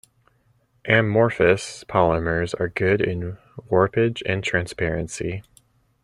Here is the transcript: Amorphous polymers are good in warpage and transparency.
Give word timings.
Amorphous 0.89 1.83
polymers 1.83 2.59
are 2.59 2.69
good 2.69 3.01
in 3.01 3.37
warpage 3.69 4.23
and 4.25 4.43
transparency. 4.43 5.43